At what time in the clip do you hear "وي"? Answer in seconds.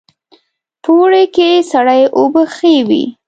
2.87-3.03